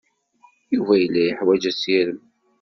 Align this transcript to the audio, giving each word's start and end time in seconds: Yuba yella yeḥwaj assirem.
Yuba 0.73 0.93
yella 1.01 1.21
yeḥwaj 1.23 1.63
assirem. 1.71 2.19